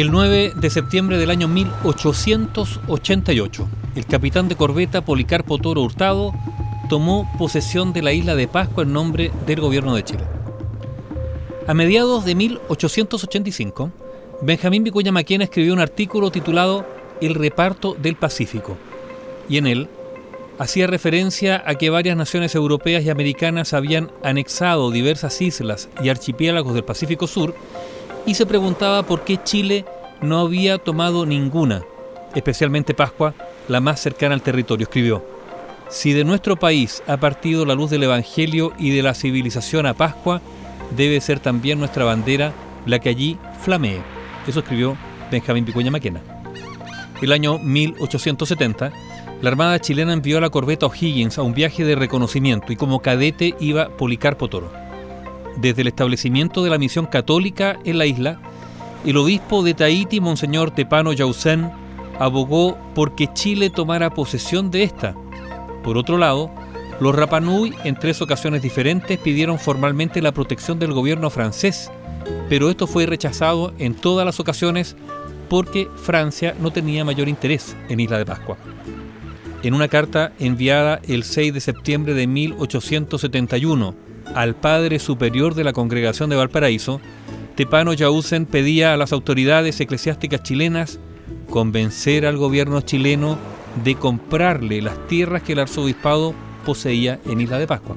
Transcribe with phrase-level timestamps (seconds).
[0.00, 6.32] El 9 de septiembre del año 1888, el capitán de corbeta Policarpo Toro Hurtado
[6.88, 10.24] tomó posesión de la isla de Pascua en nombre del gobierno de Chile.
[11.66, 13.90] A mediados de 1885,
[14.40, 16.86] Benjamín Vicuña Maquena escribió un artículo titulado
[17.20, 18.78] El reparto del Pacífico,
[19.50, 19.90] y en él
[20.58, 26.72] hacía referencia a que varias naciones europeas y americanas habían anexado diversas islas y archipiélagos
[26.72, 27.54] del Pacífico Sur
[28.26, 29.84] y se preguntaba por qué Chile
[30.20, 31.82] no había tomado ninguna,
[32.34, 33.34] especialmente Pascua,
[33.68, 34.84] la más cercana al territorio.
[34.84, 35.24] Escribió,
[35.88, 39.94] si de nuestro país ha partido la luz del Evangelio y de la civilización a
[39.94, 40.40] Pascua,
[40.96, 42.52] debe ser también nuestra bandera
[42.86, 44.00] la que allí flamee.
[44.46, 44.96] Eso escribió
[45.30, 46.20] Benjamín Picuña Maquena.
[47.20, 48.92] El año 1870,
[49.42, 53.00] la Armada chilena envió a la corbeta O'Higgins a un viaje de reconocimiento y como
[53.00, 54.89] cadete iba Policarpo Toro.
[55.56, 58.40] Desde el establecimiento de la misión católica en la isla,
[59.04, 61.70] el obispo de Tahiti, Monseñor Tepano Yausen,
[62.18, 65.14] abogó por que Chile tomara posesión de esta.
[65.82, 66.50] Por otro lado,
[67.00, 71.90] los Rapanui en tres ocasiones diferentes pidieron formalmente la protección del gobierno francés,
[72.50, 74.96] pero esto fue rechazado en todas las ocasiones
[75.48, 78.58] porque Francia no tenía mayor interés en Isla de Pascua.
[79.62, 85.72] En una carta enviada el 6 de septiembre de 1871 al Padre Superior de la
[85.72, 87.00] Congregación de Valparaíso,
[87.56, 90.98] Tepano Yausen pedía a las autoridades eclesiásticas chilenas
[91.50, 93.38] convencer al gobierno chileno
[93.84, 97.96] de comprarle las tierras que el arzobispado poseía en Isla de Pascua.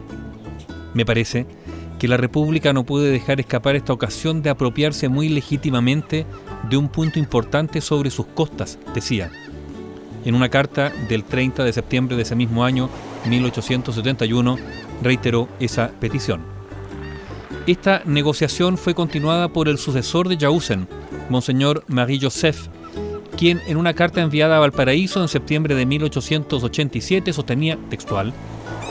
[0.93, 1.45] Me parece
[1.99, 6.25] que la República no puede dejar escapar esta ocasión de apropiarse muy legítimamente
[6.69, 9.31] de un punto importante sobre sus costas, decía.
[10.25, 12.89] En una carta del 30 de septiembre de ese mismo año,
[13.29, 14.57] 1871,
[15.01, 16.41] reiteró esa petición.
[17.65, 20.87] Esta negociación fue continuada por el sucesor de Jausen,
[21.29, 22.67] Monseñor Marie-Joseph,
[23.37, 28.33] quien en una carta enviada a Valparaíso en septiembre de 1887 sostenía textual,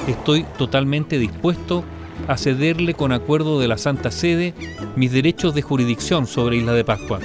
[0.08, 1.84] estoy totalmente dispuesto
[2.28, 4.54] a cederle con acuerdo de la Santa Sede
[4.96, 7.20] mis derechos de jurisdicción sobre Isla de Pascua.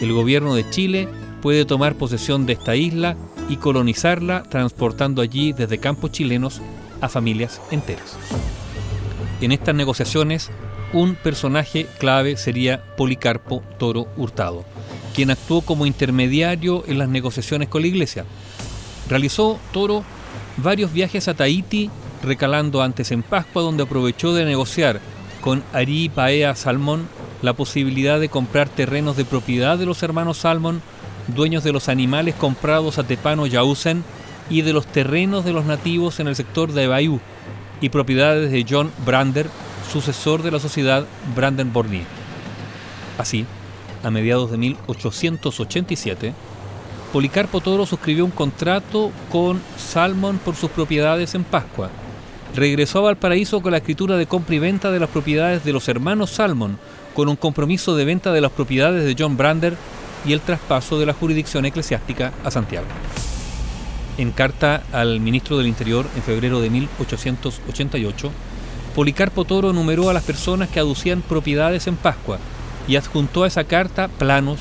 [0.00, 1.08] El gobierno de Chile
[1.42, 3.16] puede tomar posesión de esta isla
[3.50, 6.62] y colonizarla transportando allí desde campos chilenos
[7.00, 8.16] a familias enteras.
[9.40, 10.50] En estas negociaciones,
[10.92, 14.64] un personaje clave sería Policarpo Toro Hurtado,
[15.14, 18.24] quien actuó como intermediario en las negociaciones con la iglesia.
[19.08, 20.04] Realizó Toro
[20.56, 21.90] varios viajes a Tahití,
[22.22, 25.00] recalando antes en Pascua, donde aprovechó de negociar
[25.40, 27.08] con Ari Paea Salmón
[27.42, 30.82] la posibilidad de comprar terrenos de propiedad de los hermanos Salmón,
[31.34, 34.04] dueños de los animales comprados a Tepano Yausen
[34.48, 37.20] y de los terrenos de los nativos en el sector de Bayou
[37.80, 39.48] y propiedades de John Brander,
[39.92, 42.04] sucesor de la sociedad Branden-Bornier.
[43.18, 43.46] Así,
[44.02, 46.34] a mediados de 1887,
[47.12, 51.90] Policarpo Toro suscribió un contrato con Salmon por sus propiedades en Pascua.
[52.54, 55.88] Regresó a Valparaíso con la escritura de compra y venta de las propiedades de los
[55.88, 56.78] hermanos Salmon,
[57.14, 59.76] con un compromiso de venta de las propiedades de John Brander
[60.24, 62.86] y el traspaso de la jurisdicción eclesiástica a Santiago.
[64.18, 68.30] En carta al ministro del Interior en febrero de 1888,
[68.94, 72.38] Policarpo Toro numeró a las personas que aducían propiedades en Pascua
[72.88, 74.58] y adjuntó a esa carta planos,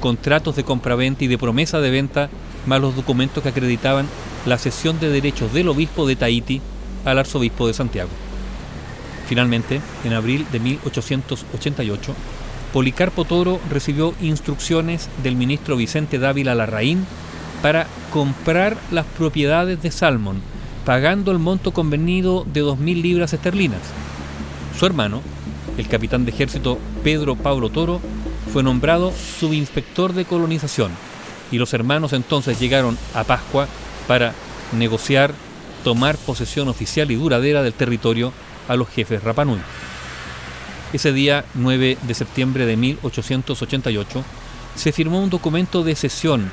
[0.00, 2.28] contratos de compraventa y de promesa de venta,
[2.66, 4.06] más los documentos que acreditaban
[4.44, 6.60] la cesión de derechos del obispo de Tahiti
[7.04, 8.10] al arzobispo de Santiago.
[9.28, 12.14] Finalmente, en abril de 1888,
[12.72, 17.04] Policarpo Toro recibió instrucciones del ministro Vicente Dávila Larraín
[17.62, 20.40] para comprar las propiedades de Salmon,
[20.84, 23.80] pagando el monto convenido de 2.000 libras esterlinas.
[24.78, 25.20] Su hermano,
[25.78, 28.00] el capitán de ejército Pedro Pablo Toro,
[28.52, 30.92] fue nombrado subinspector de colonización
[31.52, 33.66] y los hermanos entonces llegaron a Pascua
[34.06, 34.32] para
[34.72, 35.34] negociar
[35.84, 38.32] tomar posesión oficial y duradera del territorio
[38.68, 39.58] a los jefes Rapanui.
[40.92, 44.24] Ese día, 9 de septiembre de 1888,
[44.74, 46.50] se firmó un documento de cesión,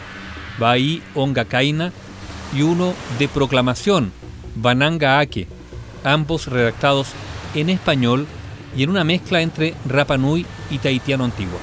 [0.59, 1.91] Bahí Ongacaina,
[2.56, 4.11] y uno de proclamación,
[4.56, 5.47] Bananga Ake,
[6.03, 7.07] ambos redactados
[7.56, 8.27] en español
[8.75, 11.59] y en una mezcla entre Rapanui y tahitiano antiguo.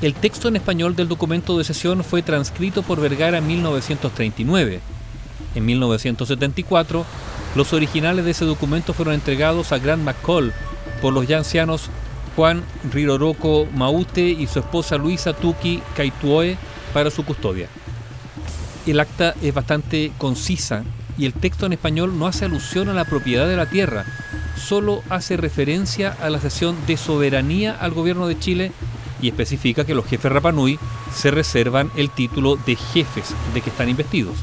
[0.00, 4.80] El texto en español del documento de cesión fue transcrito por Vergara en 1939.
[5.54, 7.04] En 1974,
[7.54, 10.52] los originales de ese documento fueron entregados a Grant McCall
[11.02, 11.90] por los ya ancianos
[12.36, 12.62] Juan
[12.92, 16.56] Riroroko Maute y su esposa Luisa Tuki Kaituoe
[16.94, 17.68] para su custodia.
[18.86, 20.84] El acta es bastante concisa
[21.18, 24.04] y el texto en español no hace alusión a la propiedad de la tierra,
[24.56, 28.72] solo hace referencia a la cesión de soberanía al gobierno de Chile
[29.20, 30.78] y especifica que los jefes Rapanui
[31.14, 34.36] se reservan el título de jefes de que están investidos.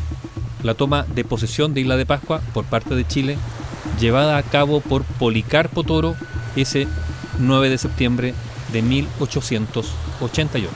[0.62, 3.38] La toma de posesión de Isla de Pascua por parte de Chile,
[4.00, 6.16] llevada a cabo por Policarpo Toro
[6.56, 6.88] ese
[7.40, 8.34] 9 de septiembre
[8.72, 10.74] de 1888.